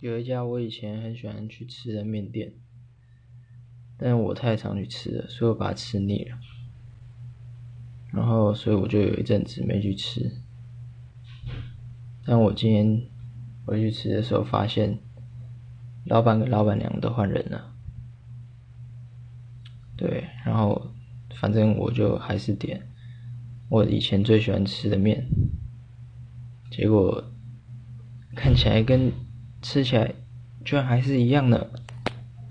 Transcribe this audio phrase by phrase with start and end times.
[0.00, 2.52] 有一家我以前很喜欢去吃的面店，
[3.96, 6.38] 但我太常去吃了，所以我把它吃腻了。
[8.12, 10.30] 然后，所以我就有一阵子没去吃。
[12.24, 13.06] 但我今天
[13.66, 14.98] 回去吃的时候，发现
[16.04, 17.74] 老板跟老板娘都换人了。
[19.96, 20.92] 对，然后
[21.40, 22.88] 反正我就还是点
[23.68, 25.26] 我以前最喜欢吃的面，
[26.70, 27.32] 结果
[28.36, 29.12] 看起来跟
[29.62, 30.14] 吃起来
[30.64, 31.70] 居然还是一样的。